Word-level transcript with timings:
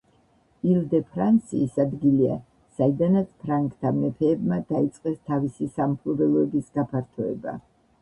ილ 0.75 0.77
დე 0.93 1.01
ფრანსი 1.09 1.59
ის 1.65 1.77
ადგილია, 1.83 2.39
საიდანაც 2.79 3.29
ფრანკთა 3.45 3.95
მეფეებმა 4.01 4.61
დაიწყეს 4.75 5.23
თავისი 5.31 5.73
სამფლობელოების 5.79 6.77
გაფართოება. 6.81 7.61